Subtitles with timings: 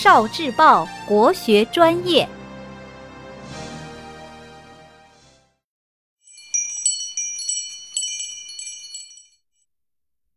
[0.00, 2.28] 少智报国学专业。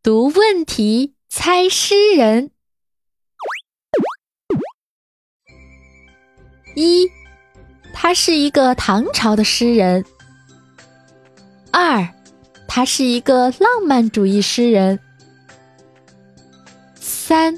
[0.01, 2.49] 读问题，猜诗人。
[6.75, 7.07] 一，
[7.93, 10.03] 他是一个唐朝的诗人。
[11.71, 12.09] 二，
[12.67, 14.99] 他是一个浪漫主义诗人。
[16.95, 17.55] 三，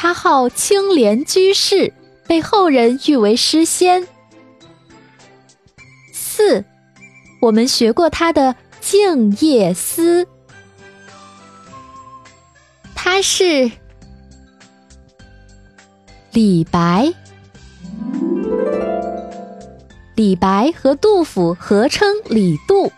[0.00, 1.92] 他号清莲居士，
[2.28, 4.06] 被后人誉为诗仙。
[6.12, 6.64] 四，
[7.40, 10.22] 我们学过他的《静夜思》，
[12.94, 13.68] 他是
[16.30, 17.12] 李白。
[20.14, 22.92] 李白和杜甫合称李杜。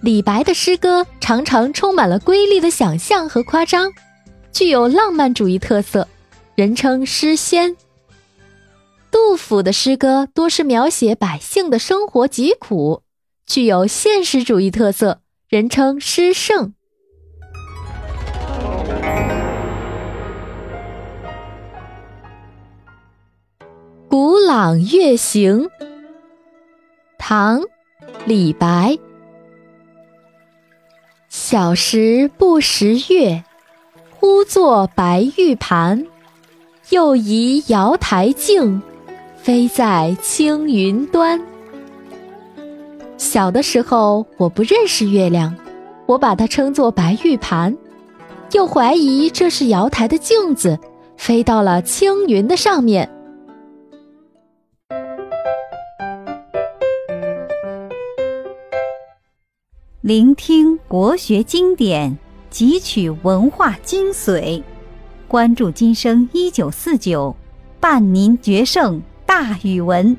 [0.00, 3.92] 李白的诗歌常常充满了瑰丽的想象和夸张。
[4.52, 6.08] 具有浪漫主义特色，
[6.54, 7.76] 人称诗仙。
[9.10, 13.02] 杜甫的诗歌多是描写百姓的生活疾苦，
[13.46, 16.74] 具有现实主义特色，人称诗圣。
[24.08, 25.64] 《古朗月行》，
[27.18, 27.60] 唐·
[28.26, 28.98] 李白。
[31.28, 33.44] 小时不识月。
[34.12, 36.06] 呼作白玉盘，
[36.90, 38.82] 又疑瑶台镜，
[39.36, 41.40] 飞在青云端。
[43.16, 45.54] 小的时候，我不认识月亮，
[46.06, 47.76] 我把它称作白玉盘，
[48.50, 50.76] 又怀疑这是瑶台的镜子，
[51.16, 53.08] 飞到了青云的上面。
[60.00, 62.18] 聆听国学经典。
[62.50, 64.60] 汲取文化精髓，
[65.30, 67.36] 关注今生一九四九，
[67.78, 70.16] 伴您决胜大语文。